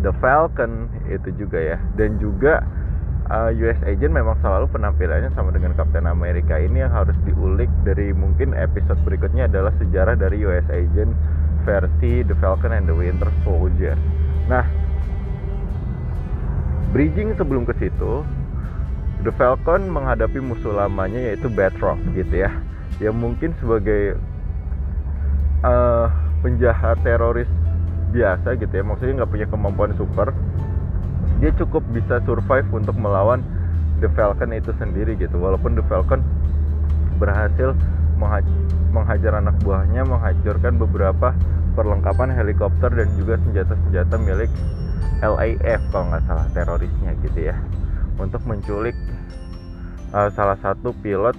The 0.00 0.16
Falcon? 0.18 0.88
Itu 1.12 1.30
juga 1.36 1.60
ya. 1.60 1.78
Dan 1.94 2.16
juga 2.16 2.64
uh, 3.28 3.52
US 3.52 3.78
Agent 3.84 4.16
memang 4.16 4.40
selalu 4.40 4.72
penampilannya 4.72 5.30
sama 5.36 5.52
dengan 5.52 5.76
Captain 5.76 6.08
America 6.08 6.56
ini 6.56 6.82
yang 6.82 6.90
harus 6.90 7.14
diulik 7.28 7.70
dari 7.84 8.10
mungkin 8.16 8.56
episode 8.56 8.98
berikutnya 9.04 9.46
adalah 9.46 9.70
sejarah 9.78 10.16
dari 10.16 10.42
US 10.48 10.66
Agent 10.72 11.12
versi 11.68 12.24
The 12.24 12.34
Falcon 12.40 12.72
and 12.72 12.88
the 12.88 12.96
Winter 12.96 13.28
Soldier. 13.44 13.94
Nah, 14.48 14.64
bridging 16.92 17.36
sebelum 17.36 17.68
ke 17.68 17.76
situ 17.76 18.24
The 19.26 19.34
Falcon 19.34 19.90
menghadapi 19.90 20.38
musuh 20.38 20.70
lamanya 20.70 21.18
yaitu 21.18 21.50
Batroc 21.50 21.98
gitu 22.14 22.46
ya. 22.46 22.54
Yang 23.02 23.16
mungkin 23.18 23.50
sebagai 23.58 24.14
uh, 25.66 26.06
penjahat 26.40 27.02
teroris 27.02 27.50
biasa 28.14 28.54
gitu 28.62 28.70
ya. 28.70 28.84
Maksudnya 28.86 29.22
nggak 29.22 29.30
punya 29.34 29.46
kemampuan 29.50 29.92
super. 29.98 30.30
Dia 31.42 31.50
cukup 31.58 31.82
bisa 31.90 32.22
survive 32.22 32.66
untuk 32.70 32.94
melawan 32.94 33.42
The 33.98 34.06
Falcon 34.14 34.54
itu 34.54 34.70
sendiri 34.78 35.18
gitu. 35.18 35.34
Walaupun 35.34 35.74
The 35.74 35.84
Falcon 35.90 36.22
berhasil 37.18 37.74
menghajar 38.94 39.38
anak 39.38 39.58
buahnya 39.66 40.06
menghancurkan 40.06 40.78
beberapa 40.78 41.34
perlengkapan 41.74 42.34
helikopter 42.34 42.90
dan 42.90 43.10
juga 43.18 43.38
senjata-senjata 43.46 44.14
milik 44.18 44.50
LAF 45.22 45.80
kalau 45.90 46.14
nggak 46.14 46.24
salah 46.30 46.46
terorisnya 46.54 47.12
gitu 47.26 47.50
ya 47.50 47.56
untuk 48.18 48.42
menculik 48.46 48.94
uh, 50.14 50.30
salah 50.34 50.58
satu 50.62 50.94
pilot 51.02 51.34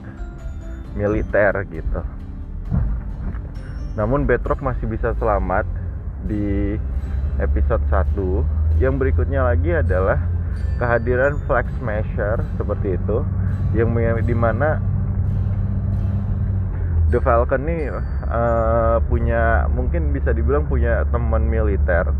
militer 0.95 1.53
gitu. 1.69 2.01
Namun 3.95 4.23
Betrok 4.23 4.63
masih 4.63 4.87
bisa 4.87 5.11
selamat 5.19 5.67
di 6.23 6.79
episode 7.39 7.83
1. 7.91 8.79
Yang 8.79 8.95
berikutnya 8.95 9.43
lagi 9.43 9.75
adalah 9.75 10.19
kehadiran 10.79 11.39
Flag 11.47 11.67
Smasher 11.79 12.39
seperti 12.55 12.95
itu 12.95 13.23
yang 13.75 13.91
di 14.23 14.35
mana 14.35 14.79
The 17.09 17.19
Falcon 17.19 17.65
nih 17.65 17.89
uh, 18.29 19.01
punya 19.09 19.65
mungkin 19.73 20.13
bisa 20.13 20.29
dibilang 20.29 20.69
punya 20.69 21.03
teman 21.09 21.49
militer 21.49 22.13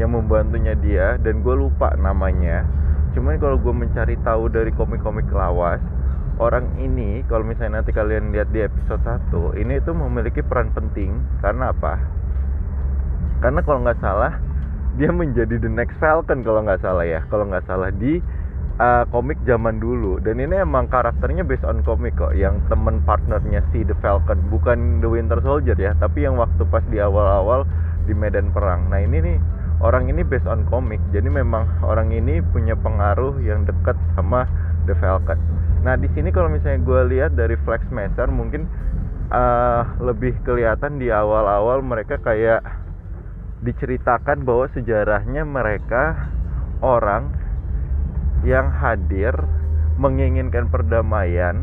yang 0.00 0.16
membantunya 0.16 0.72
dia 0.78 1.20
dan 1.20 1.44
gue 1.44 1.54
lupa 1.56 1.92
namanya. 2.00 2.64
Cuman 3.12 3.36
kalau 3.36 3.60
gue 3.60 3.74
mencari 3.76 4.16
tahu 4.24 4.48
dari 4.48 4.72
komik-komik 4.72 5.28
lawas 5.32 5.80
orang 6.40 6.64
ini 6.80 7.20
kalau 7.30 7.44
misalnya 7.44 7.80
nanti 7.82 7.92
kalian 7.92 8.32
lihat 8.32 8.48
di 8.50 8.64
episode 8.64 9.02
1 9.04 9.62
ini 9.62 9.78
itu 9.78 9.90
memiliki 9.92 10.40
peran 10.40 10.72
penting. 10.72 11.14
Karena 11.38 11.70
apa? 11.70 12.00
Karena 13.38 13.60
kalau 13.62 13.86
nggak 13.86 14.00
salah 14.00 14.38
dia 14.96 15.08
menjadi 15.08 15.56
the 15.56 15.70
next 15.70 15.96
Falcon 16.02 16.42
kalau 16.42 16.64
nggak 16.64 16.80
salah 16.80 17.04
ya. 17.04 17.20
Kalau 17.28 17.46
nggak 17.48 17.64
salah 17.68 17.94
di 17.94 18.18
uh, 18.80 19.04
komik 19.12 19.38
zaman 19.44 19.78
dulu. 19.78 20.18
Dan 20.18 20.40
ini 20.40 20.58
emang 20.58 20.88
karakternya 20.88 21.44
based 21.44 21.66
on 21.66 21.84
komik 21.86 22.16
kok 22.16 22.32
yang 22.32 22.58
temen 22.72 23.04
partnernya 23.04 23.60
si 23.70 23.84
The 23.84 23.96
Falcon. 24.00 24.40
Bukan 24.48 25.04
The 25.04 25.08
Winter 25.08 25.38
Soldier 25.44 25.76
ya 25.76 25.92
tapi 25.96 26.24
yang 26.24 26.40
waktu 26.40 26.64
pas 26.68 26.84
di 26.88 26.98
awal-awal 26.98 27.68
di 28.08 28.12
medan 28.16 28.50
perang. 28.50 28.90
Nah 28.90 28.98
ini 28.98 29.18
nih 29.20 29.36
orang 29.82 30.08
ini 30.08 30.22
based 30.22 30.46
on 30.46 30.62
komik 30.70 31.02
jadi 31.10 31.26
memang 31.26 31.66
orang 31.82 32.14
ini 32.14 32.38
punya 32.54 32.78
pengaruh 32.78 33.36
yang 33.42 33.66
dekat 33.66 33.98
sama 34.14 34.46
The 34.86 34.94
Falcon. 34.98 35.38
Nah 35.82 35.98
di 35.98 36.06
sini 36.14 36.30
kalau 36.30 36.50
misalnya 36.50 36.82
gue 36.82 37.00
lihat 37.18 37.34
dari 37.34 37.58
Flex 37.66 37.82
Master 37.90 38.30
mungkin 38.30 38.66
uh, 39.30 39.82
lebih 39.98 40.38
kelihatan 40.46 41.02
di 41.02 41.10
awal-awal 41.10 41.82
mereka 41.82 42.18
kayak 42.22 42.62
diceritakan 43.62 44.42
bahwa 44.42 44.66
sejarahnya 44.74 45.46
mereka 45.46 46.30
orang 46.82 47.30
yang 48.42 48.70
hadir 48.74 49.34
menginginkan 49.98 50.66
perdamaian 50.66 51.62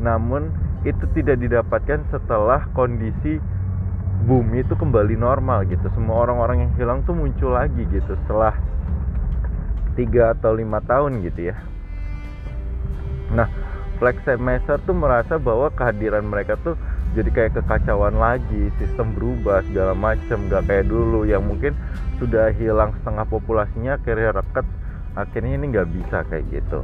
namun 0.00 0.52
itu 0.84 1.04
tidak 1.12 1.40
didapatkan 1.40 2.00
setelah 2.08 2.64
kondisi 2.72 3.40
bumi 4.24 4.62
itu 4.64 4.74
kembali 4.76 5.16
normal 5.16 5.64
gitu. 5.68 5.88
Semua 5.96 6.28
orang-orang 6.28 6.68
yang 6.68 6.72
hilang 6.76 6.98
tuh 7.08 7.16
muncul 7.16 7.56
lagi 7.56 7.84
gitu 7.88 8.12
setelah 8.26 8.56
tiga 9.96 10.36
atau 10.36 10.54
lima 10.56 10.80
tahun 10.84 11.24
gitu 11.24 11.52
ya. 11.52 11.56
Nah 13.32 13.48
Flex 14.00 14.16
Semester 14.24 14.80
tuh 14.88 14.96
merasa 14.96 15.36
bahwa 15.36 15.68
kehadiran 15.76 16.24
mereka 16.24 16.56
tuh 16.64 16.76
jadi 17.12 17.28
kayak 17.34 17.52
kekacauan 17.60 18.16
lagi 18.16 18.70
sistem 18.78 19.12
berubah 19.12 19.66
segala 19.66 19.92
macam 19.92 20.46
gak 20.48 20.64
kayak 20.68 20.86
dulu. 20.88 21.28
Yang 21.28 21.42
mungkin 21.44 21.72
sudah 22.16 22.52
hilang 22.56 22.96
setengah 23.00 23.26
populasinya 23.28 23.96
akhirnya 24.00 24.36
rekat 24.36 24.66
akhirnya 25.18 25.58
ini 25.58 25.64
nggak 25.74 25.90
bisa 25.90 26.22
kayak 26.30 26.46
gitu. 26.54 26.80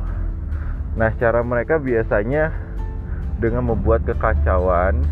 Nah 0.98 1.12
cara 1.20 1.44
mereka 1.46 1.78
biasanya 1.78 2.50
dengan 3.38 3.68
membuat 3.68 4.02
kekacauan 4.08 5.04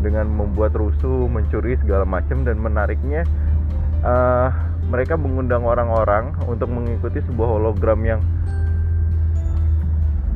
dengan 0.00 0.30
membuat 0.30 0.72
rusuh 0.72 1.28
mencuri 1.28 1.76
segala 1.82 2.08
macam 2.08 2.46
dan 2.46 2.56
menariknya 2.56 3.28
uh, 4.02 4.48
mereka 4.88 5.14
mengundang 5.14 5.62
orang-orang 5.62 6.34
untuk 6.48 6.72
mengikuti 6.72 7.20
sebuah 7.22 7.60
hologram 7.60 8.00
yang 8.02 8.20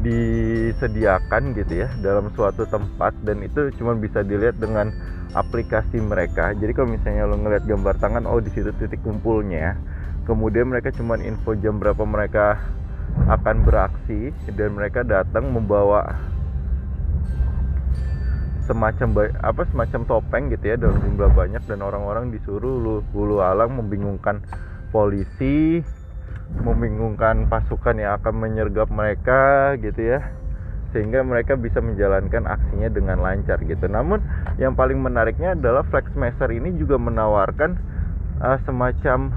disediakan 0.06 1.56
gitu 1.58 1.82
ya 1.82 1.88
dalam 1.98 2.30
suatu 2.36 2.62
tempat 2.68 3.10
dan 3.26 3.42
itu 3.42 3.74
cuma 3.74 3.98
bisa 3.98 4.22
dilihat 4.22 4.54
dengan 4.60 4.94
aplikasi 5.34 5.98
mereka. 5.98 6.54
Jadi 6.54 6.72
kalau 6.72 6.94
misalnya 6.94 7.26
lo 7.26 7.36
ngeliat 7.36 7.66
gambar 7.66 7.98
tangan, 7.98 8.24
oh 8.24 8.38
di 8.38 8.48
situ 8.54 8.70
titik 8.78 9.02
kumpulnya. 9.02 9.74
Kemudian 10.24 10.70
mereka 10.70 10.94
cuma 10.94 11.18
info 11.18 11.58
jam 11.58 11.82
berapa 11.82 12.02
mereka 12.06 12.58
akan 13.26 13.62
beraksi 13.66 14.30
dan 14.54 14.74
mereka 14.74 15.02
datang 15.02 15.50
membawa 15.50 16.14
semacam 18.66 19.30
apa 19.40 19.62
semacam 19.70 20.00
topeng 20.04 20.44
gitu 20.50 20.74
ya 20.74 20.76
dalam 20.76 20.98
jumlah 20.98 21.30
banyak 21.32 21.62
dan 21.70 21.80
orang-orang 21.80 22.34
disuruh 22.34 23.00
hulu 23.14 23.38
alang 23.40 23.78
membingungkan 23.78 24.42
polisi 24.90 25.80
membingungkan 26.62 27.50
pasukan 27.50 27.98
yang 27.98 28.18
akan 28.22 28.34
menyergap 28.38 28.86
mereka 28.90 29.74
gitu 29.78 30.14
ya 30.14 30.20
sehingga 30.94 31.20
mereka 31.20 31.58
bisa 31.58 31.82
menjalankan 31.82 32.48
aksinya 32.48 32.88
dengan 32.88 33.20
lancar 33.20 33.60
gitu. 33.66 33.84
Namun 33.84 34.22
yang 34.56 34.72
paling 34.72 34.96
menariknya 34.96 35.52
adalah 35.52 35.84
Flex 35.92 36.08
Master 36.16 36.48
ini 36.48 36.72
juga 36.78 36.96
menawarkan 36.96 37.76
uh, 38.40 38.56
semacam 38.64 39.34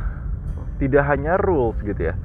tidak 0.79 1.03
hanya 1.11 1.35
rules 1.43 1.75
gitu 1.83 2.13
ya, 2.13 2.15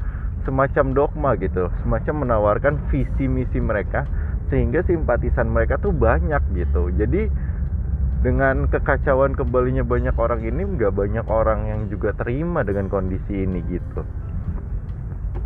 semacam 0.47 0.95
dogma 0.95 1.31
gitu, 1.43 1.67
semacam 1.83 2.15
menawarkan 2.23 2.75
visi 2.93 3.27
misi 3.27 3.59
mereka 3.59 4.07
sehingga 4.55 4.87
simpatisan 4.87 5.51
mereka 5.51 5.83
tuh 5.83 5.91
banyak 5.91 6.41
gitu. 6.55 6.95
Jadi 6.95 7.27
dengan 8.23 8.71
kekacauan 8.71 9.35
kembalinya 9.35 9.83
banyak 9.83 10.15
orang 10.15 10.47
ini 10.47 10.63
nggak 10.79 10.95
banyak 10.95 11.27
orang 11.27 11.67
yang 11.67 11.81
juga 11.91 12.15
terima 12.15 12.63
dengan 12.63 12.87
kondisi 12.87 13.43
ini 13.43 13.61
gitu 13.67 14.07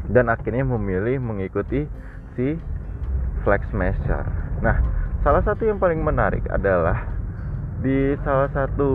dan 0.09 0.33
akhirnya 0.33 0.65
memilih 0.65 1.21
mengikuti 1.21 1.85
si 2.35 2.57
flex 3.45 3.63
measure. 3.77 4.25
Nah, 4.65 4.81
salah 5.23 5.45
satu 5.45 5.69
yang 5.69 5.77
paling 5.77 6.01
menarik 6.01 6.43
adalah 6.49 7.05
di 7.85 8.17
salah 8.25 8.51
satu 8.51 8.91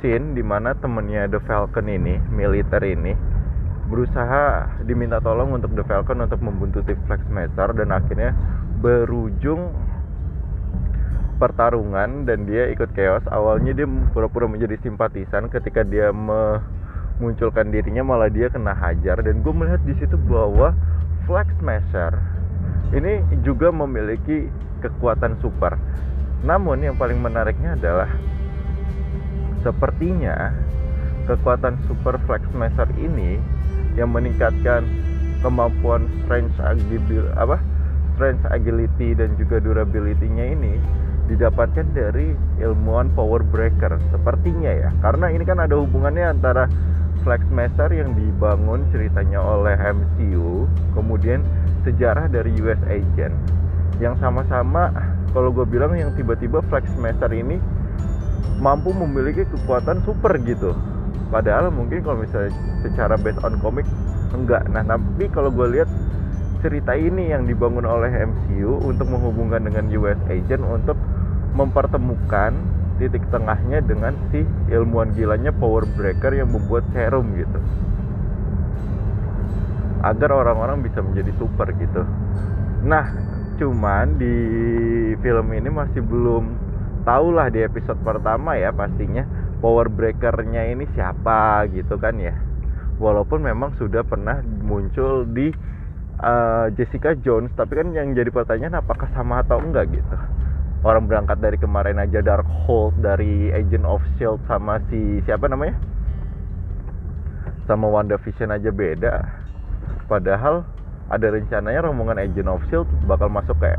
scene 0.00 0.34
di 0.34 0.42
mana 0.42 0.74
temennya 0.74 1.30
The 1.30 1.40
Falcon 1.46 1.86
ini, 1.86 2.18
militer 2.32 2.82
ini, 2.82 3.14
berusaha 3.92 4.80
diminta 4.88 5.20
tolong 5.20 5.52
untuk 5.52 5.76
The 5.76 5.84
Falcon 5.84 6.24
untuk 6.24 6.40
membuntuti 6.40 6.96
Flex 7.04 7.20
Master 7.28 7.76
dan 7.76 7.92
akhirnya 7.92 8.32
berujung 8.80 9.68
pertarungan 11.36 12.24
dan 12.24 12.48
dia 12.48 12.72
ikut 12.72 12.88
chaos. 12.96 13.20
Awalnya 13.28 13.76
dia 13.76 13.84
pura-pura 14.16 14.48
menjadi 14.48 14.80
simpatisan 14.80 15.52
ketika 15.52 15.84
dia 15.84 16.08
me 16.08 16.64
munculkan 17.20 17.68
dirinya 17.68 18.02
malah 18.02 18.32
dia 18.32 18.48
kena 18.48 18.72
hajar 18.72 19.20
dan 19.20 19.44
gue 19.44 19.54
melihat 19.54 19.84
di 19.84 19.94
situ 20.00 20.16
bahwa 20.26 20.72
Flag 21.28 21.46
Smasher 21.60 22.16
ini 22.96 23.20
juga 23.44 23.68
memiliki 23.68 24.48
kekuatan 24.80 25.36
super. 25.44 25.76
Namun 26.42 26.80
yang 26.82 26.96
paling 26.96 27.20
menariknya 27.20 27.76
adalah 27.76 28.08
sepertinya 29.60 30.50
kekuatan 31.28 31.78
super 31.86 32.18
Flag 32.26 32.42
Smasher 32.50 32.90
ini 32.98 33.38
yang 33.98 34.10
meningkatkan 34.12 34.86
kemampuan 35.42 36.06
strength 36.22 36.56
agility 36.62 37.18
apa 37.34 37.58
strength 38.14 38.44
agility 38.48 39.16
dan 39.18 39.34
juga 39.36 39.58
durability-nya 39.58 40.54
ini 40.54 40.78
didapatkan 41.26 41.86
dari 41.96 42.34
ilmuwan 42.60 43.08
power 43.14 43.40
breaker. 43.40 43.96
Sepertinya 44.12 44.70
ya 44.70 44.90
karena 45.00 45.32
ini 45.32 45.44
kan 45.46 45.58
ada 45.62 45.78
hubungannya 45.78 46.28
antara 46.28 46.66
Flexmaster 47.22 47.94
yang 47.94 48.18
dibangun 48.18 48.82
ceritanya 48.90 49.38
oleh 49.38 49.78
MCU 49.78 50.66
kemudian 50.98 51.46
sejarah 51.86 52.26
dari 52.26 52.50
US 52.58 52.82
Agent. 52.90 53.34
Yang 54.02 54.18
sama-sama 54.18 54.90
kalau 55.30 55.54
gue 55.54 55.62
bilang 55.62 55.94
yang 55.94 56.10
tiba-tiba 56.18 56.58
Flexmaster 56.66 57.30
ini 57.30 57.62
mampu 58.58 58.90
memiliki 58.90 59.46
kekuatan 59.46 60.02
super 60.02 60.34
gitu 60.42 60.74
padahal 61.32 61.72
mungkin 61.72 62.04
kalau 62.04 62.20
misalnya 62.20 62.52
secara 62.84 63.16
based 63.16 63.40
on 63.40 63.56
comic 63.64 63.88
enggak. 64.36 64.64
Nah 64.68 64.84
tapi 64.84 65.28
kalau 65.32 65.48
gue 65.52 65.80
lihat 65.80 65.88
cerita 66.62 66.94
ini 66.94 67.34
yang 67.34 67.44
dibangun 67.48 67.82
oleh 67.82 68.08
MCU 68.08 68.78
untuk 68.86 69.10
menghubungkan 69.10 69.66
dengan 69.66 69.90
US 69.98 70.20
Agent 70.30 70.62
untuk 70.62 70.94
mempertemukan 71.52 72.54
titik 73.02 73.24
tengahnya 73.34 73.82
dengan 73.82 74.14
si 74.30 74.46
ilmuwan 74.70 75.10
gilanya 75.12 75.50
power 75.50 75.82
breaker 75.98 76.32
yang 76.32 76.54
membuat 76.54 76.86
serum 76.94 77.34
gitu. 77.34 77.58
Agar 80.06 80.30
orang-orang 80.34 80.86
bisa 80.86 81.02
menjadi 81.02 81.34
super 81.38 81.66
gitu. 81.76 82.06
Nah 82.86 83.10
cuman 83.58 84.18
di 84.18 84.34
film 85.22 85.46
ini 85.54 85.70
masih 85.70 86.02
belum 86.02 86.56
tahu 87.02 87.34
lah 87.34 87.50
di 87.50 87.62
episode 87.62 87.98
pertama 88.06 88.54
ya 88.54 88.70
pastinya 88.70 89.26
power 89.62 89.86
breakernya 89.86 90.74
ini 90.74 90.84
siapa 90.92 91.70
gitu 91.70 91.94
kan 91.96 92.18
ya. 92.18 92.34
Walaupun 92.98 93.46
memang 93.46 93.78
sudah 93.78 94.02
pernah 94.02 94.42
muncul 94.42 95.24
di 95.30 95.54
uh, 96.18 96.66
Jessica 96.74 97.14
Jones 97.22 97.54
tapi 97.54 97.78
kan 97.78 97.94
yang 97.94 98.12
jadi 98.12 98.28
pertanyaan 98.34 98.82
apakah 98.82 99.06
sama 99.14 99.40
atau 99.46 99.62
enggak 99.62 99.94
gitu. 99.94 100.16
Orang 100.82 101.06
berangkat 101.06 101.38
dari 101.38 101.54
kemarin 101.62 102.02
aja 102.02 102.18
Dark 102.18 102.44
Hold 102.66 102.98
dari 103.06 103.54
Agent 103.54 103.86
of 103.86 104.02
Shield 104.18 104.42
sama 104.50 104.82
si 104.90 105.22
siapa 105.22 105.46
namanya? 105.46 105.78
Sama 107.70 107.86
Wanda 107.86 108.18
Vision 108.18 108.50
aja 108.50 108.74
beda. 108.74 109.22
Padahal 110.10 110.66
ada 111.06 111.26
rencananya 111.30 111.86
rombongan 111.86 112.18
Agent 112.18 112.50
of 112.50 112.66
Shield 112.66 112.90
bakal 113.06 113.30
masuk 113.30 113.54
ke 113.62 113.70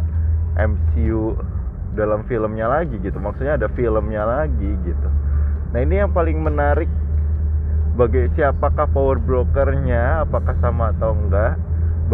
MCU 0.55 1.35
dalam 1.91 2.23
filmnya 2.23 2.71
lagi 2.71 2.95
gitu. 3.03 3.19
Maksudnya 3.19 3.59
ada 3.59 3.67
filmnya 3.75 4.23
lagi 4.23 4.71
gitu 4.87 5.11
nah 5.73 5.79
ini 5.81 5.99
yang 6.05 6.13
paling 6.13 6.37
menarik 6.37 6.87
bagi 7.97 8.29
siapakah 8.37 8.89
power 8.93 9.17
brokernya 9.17 10.21
apakah 10.25 10.53
sama 10.61 10.93
atau 10.97 11.17
enggak 11.17 11.57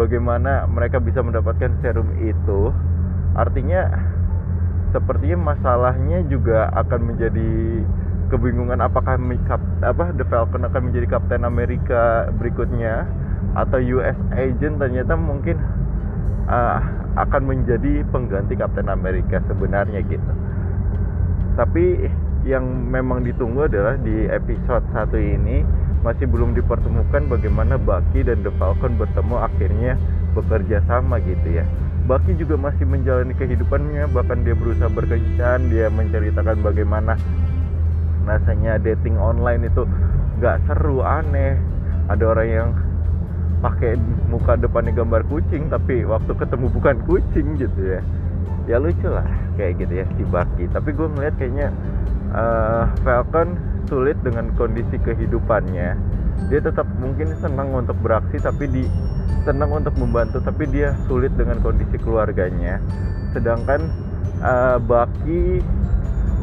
bagaimana 0.00 0.64
mereka 0.68 0.96
bisa 1.00 1.20
mendapatkan 1.20 1.72
serum 1.84 2.08
itu 2.20 2.72
artinya 3.36 3.88
sepertinya 4.90 5.54
masalahnya 5.54 6.24
juga 6.26 6.72
akan 6.74 7.14
menjadi 7.14 7.50
kebingungan 8.30 8.78
apakah 8.78 9.18
apa 9.82 10.04
The 10.14 10.24
Falcon 10.30 10.66
akan 10.66 10.90
menjadi 10.90 11.18
Kapten 11.18 11.42
Amerika 11.42 12.30
berikutnya 12.38 13.06
atau 13.58 13.82
US 13.98 14.18
Agent 14.34 14.78
ternyata 14.78 15.18
mungkin 15.18 15.58
uh, 16.46 16.78
akan 17.18 17.42
menjadi 17.42 18.06
pengganti 18.14 18.54
Kapten 18.54 18.86
Amerika 18.86 19.42
sebenarnya 19.50 20.06
gitu. 20.06 20.32
Tapi 21.58 22.06
yang 22.44 22.64
memang 22.64 23.20
ditunggu 23.20 23.68
adalah 23.68 24.00
di 24.00 24.24
episode 24.32 24.84
satu 24.96 25.20
ini 25.20 25.60
masih 26.00 26.24
belum 26.24 26.56
dipertemukan 26.56 27.28
bagaimana 27.28 27.76
Bucky 27.76 28.24
dan 28.24 28.40
The 28.40 28.52
Falcon 28.56 28.96
bertemu 28.96 29.36
akhirnya 29.36 29.92
bekerja 30.32 30.80
sama 30.88 31.20
gitu 31.20 31.60
ya. 31.60 31.64
Baki 32.08 32.34
juga 32.40 32.56
masih 32.56 32.88
menjalani 32.88 33.36
kehidupannya 33.36 34.08
bahkan 34.10 34.40
dia 34.42 34.56
berusaha 34.56 34.88
berkencan 34.88 35.68
dia 35.68 35.92
menceritakan 35.92 36.58
bagaimana 36.64 37.14
rasanya 38.24 38.80
dating 38.80 39.20
online 39.20 39.68
itu 39.68 39.84
gak 40.40 40.64
seru 40.64 41.04
aneh. 41.04 41.60
Ada 42.10 42.24
orang 42.26 42.48
yang 42.48 42.68
pakai 43.60 43.94
muka 44.32 44.56
depannya 44.56 44.96
gambar 44.96 45.22
kucing 45.28 45.68
tapi 45.68 46.02
waktu 46.08 46.32
ketemu 46.34 46.66
bukan 46.72 46.96
kucing 47.04 47.60
gitu 47.60 48.00
ya. 48.00 48.00
Ya 48.66 48.76
lucu 48.80 49.06
lah 49.06 49.28
kayak 49.60 49.84
gitu 49.84 50.00
ya 50.00 50.04
si 50.16 50.24
Baki. 50.24 50.64
Tapi 50.72 50.90
gue 50.96 51.06
ngeliat 51.06 51.36
kayaknya 51.36 51.68
uh, 52.34 52.84
Falcon 53.02 53.58
sulit 53.90 54.18
dengan 54.22 54.50
kondisi 54.54 54.96
kehidupannya. 55.02 55.98
Dia 56.48 56.60
tetap 56.62 56.86
mungkin 56.98 57.36
senang 57.42 57.74
untuk 57.74 57.98
beraksi 58.00 58.40
tapi 58.40 58.70
di 58.70 58.84
senang 59.42 59.72
untuk 59.72 59.94
membantu 59.96 60.40
tapi 60.42 60.68
dia 60.70 60.94
sulit 61.10 61.34
dengan 61.34 61.58
kondisi 61.60 61.98
keluarganya. 62.00 62.78
Sedangkan 63.34 63.90
uh, 64.40 64.78
Baki 64.78 65.60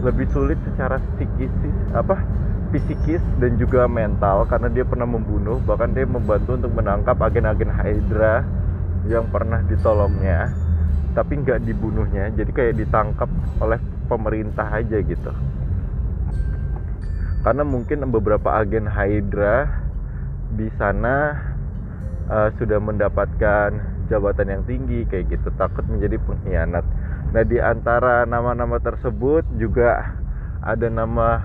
lebih 0.05 0.27
sulit 0.29 0.59
secara 0.61 1.01
psikis 1.17 1.49
apa 1.97 2.21
fisikis 2.69 3.23
dan 3.41 3.57
juga 3.57 3.89
mental 3.89 4.45
karena 4.45 4.69
dia 4.69 4.85
pernah 4.85 5.09
membunuh 5.09 5.57
bahkan 5.63 5.89
dia 5.95 6.05
membantu 6.05 6.59
untuk 6.59 6.75
menangkap 6.77 7.17
agen-agen 7.17 7.71
Hydra 7.71 8.45
yang 9.07 9.25
pernah 9.31 9.63
ditolongnya 9.65 10.51
tapi 11.17 11.41
nggak 11.41 11.65
dibunuhnya. 11.65 12.29
Jadi 12.37 12.51
kayak 12.53 12.77
ditangkap 12.77 13.31
oleh 13.57 13.81
pemerintah 14.05 14.69
aja 14.69 15.01
gitu 15.01 15.33
karena 17.47 17.63
mungkin 17.63 18.03
beberapa 18.11 18.59
agen 18.59 18.91
Hydra 18.91 19.71
di 20.59 20.67
sana 20.75 21.31
uh, 22.27 22.51
sudah 22.59 22.75
mendapatkan 22.75 23.71
jabatan 24.11 24.51
yang 24.51 24.63
tinggi 24.67 25.07
kayak 25.07 25.31
gitu. 25.31 25.47
Takut 25.55 25.87
menjadi 25.87 26.19
pengkhianat. 26.27 26.83
Nah 27.31 27.43
di 27.47 27.55
antara 27.63 28.27
nama-nama 28.27 28.83
tersebut 28.83 29.47
juga 29.55 30.11
ada 30.59 30.91
nama 30.91 31.39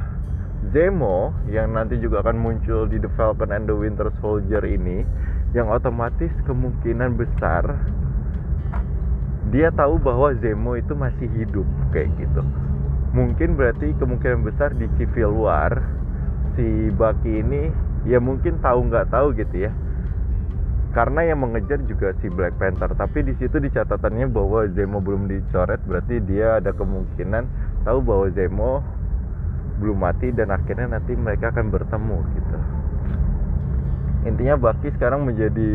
Zemo 0.74 1.30
yang 1.46 1.70
nanti 1.78 1.94
juga 2.02 2.26
akan 2.26 2.34
muncul 2.34 2.90
di 2.90 2.98
The 2.98 3.10
Falcon 3.14 3.54
and 3.54 3.70
the 3.70 3.76
Winter 3.78 4.10
Soldier 4.18 4.66
ini 4.66 5.06
yang 5.54 5.70
otomatis 5.70 6.34
kemungkinan 6.50 7.14
besar 7.14 7.78
dia 9.54 9.70
tahu 9.70 10.02
bahwa 10.02 10.34
Zemo 10.42 10.74
itu 10.74 10.98
masih 10.98 11.30
hidup 11.30 11.66
kayak 11.94 12.10
gitu 12.18 12.42
mungkin 13.12 13.60
berarti 13.60 13.92
kemungkinan 14.00 14.40
besar 14.40 14.72
di 14.72 14.88
Civil 14.96 15.36
War 15.36 15.72
si 16.56 16.88
Bucky 16.96 17.44
ini 17.44 17.68
ya 18.08 18.18
mungkin 18.18 18.60
tahu 18.64 18.88
nggak 18.88 19.12
tahu 19.12 19.36
gitu 19.36 19.68
ya. 19.68 19.72
Karena 20.92 21.24
yang 21.24 21.40
mengejar 21.40 21.80
juga 21.88 22.12
si 22.20 22.28
Black 22.28 22.60
Panther. 22.60 22.92
Tapi 22.92 23.24
di 23.24 23.32
situ 23.40 23.56
di 23.56 23.72
catatannya 23.72 24.28
bahwa 24.28 24.68
Zemo 24.76 25.00
belum 25.00 25.24
dicoret 25.24 25.80
berarti 25.88 26.20
dia 26.28 26.60
ada 26.60 26.68
kemungkinan 26.76 27.48
tahu 27.88 28.04
bahwa 28.04 28.28
Zemo 28.36 28.84
belum 29.80 30.04
mati 30.04 30.28
dan 30.36 30.52
akhirnya 30.52 31.00
nanti 31.00 31.16
mereka 31.16 31.48
akan 31.48 31.72
bertemu 31.72 32.18
gitu. 32.36 32.58
Intinya 34.28 34.54
Baki 34.60 34.92
sekarang 35.00 35.24
menjadi 35.24 35.72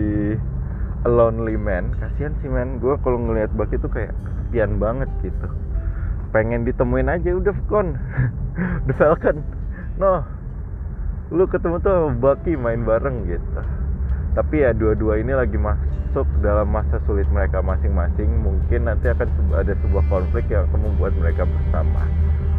a 1.01 1.09
lonely 1.09 1.57
man. 1.57 1.97
Kasihan 1.97 2.37
sih 2.45 2.49
man 2.49 2.77
gue 2.77 2.93
kalau 3.01 3.17
ngelihat 3.17 3.49
Baki 3.57 3.81
tuh 3.81 3.89
kayak 3.89 4.13
kesepian 4.21 4.77
banget 4.77 5.09
gitu 5.25 5.49
pengen 6.31 6.67
ditemuin 6.67 7.07
aja 7.11 7.29
udah 7.35 7.55
kon. 7.67 7.95
The 8.87 8.93
Falcon. 8.97 9.43
No. 10.01 10.23
Lu 11.29 11.43
ketemu 11.45 11.83
tuh 11.83 12.13
Baki 12.17 12.55
main 12.55 12.87
bareng 12.87 13.27
gitu. 13.27 13.61
Tapi 14.37 14.63
ya 14.63 14.71
dua-dua 14.71 15.17
ini 15.17 15.33
lagi 15.33 15.57
masuk 15.57 16.29
dalam 16.45 16.69
masa 16.69 17.01
sulit 17.09 17.25
mereka 17.33 17.59
masing-masing. 17.59 18.29
Mungkin 18.45 18.85
nanti 18.85 19.09
akan 19.09 19.27
ada 19.57 19.73
sebuah 19.81 20.05
konflik 20.07 20.45
yang 20.47 20.69
akan 20.69 20.93
membuat 20.93 21.13
mereka 21.17 21.43
bersama. 21.43 22.05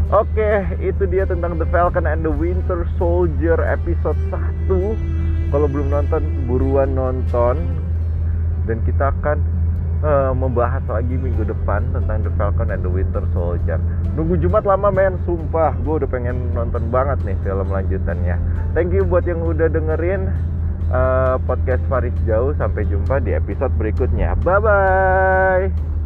Oke, 0.09 0.64
itu 0.81 1.04
dia 1.04 1.28
tentang 1.28 1.61
The 1.61 1.68
Falcon 1.68 2.09
and 2.09 2.24
the 2.24 2.33
Winter 2.33 2.88
Soldier 2.96 3.61
episode 3.61 4.16
1. 4.33 5.52
Kalau 5.52 5.68
belum 5.68 5.92
nonton, 5.92 6.24
buruan 6.48 6.96
nonton. 6.96 7.57
Dan 8.64 8.85
kita 8.88 9.12
akan 9.12 9.58
uh, 10.02 10.32
membahas 10.34 10.82
lagi 10.87 11.14
minggu 11.18 11.46
depan 11.46 11.87
tentang 11.94 12.22
The 12.26 12.32
Falcon 12.38 12.70
and 12.70 12.82
the 12.82 12.90
Winter 12.90 13.24
Soldier. 13.34 13.78
Nunggu 14.14 14.38
Jumat 14.38 14.66
lama 14.66 14.90
men, 14.90 15.18
sumpah. 15.26 15.74
Gue 15.82 16.02
udah 16.02 16.11
pengen 16.11 16.54
nonton 16.54 16.90
banget 16.90 17.18
nih 17.26 17.37
film 17.42 17.68
lanjutannya. 17.70 18.37
Thank 18.74 18.94
you 18.94 19.06
buat 19.06 19.26
yang 19.26 19.42
udah 19.42 19.70
dengerin 19.70 20.30
uh, 20.90 21.37
podcast 21.46 21.82
Faris 21.87 22.14
Jauh. 22.26 22.54
Sampai 22.58 22.87
jumpa 22.87 23.22
di 23.22 23.34
episode 23.34 23.74
berikutnya. 23.78 24.38
Bye-bye. 24.42 25.97